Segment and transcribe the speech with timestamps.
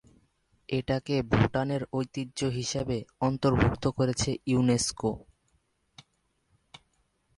[0.69, 5.11] এটাকে ভুটানের ঐতিহ্য হিসাবে অন্তর্ভুক্ত করেছে ইউনেস্কো।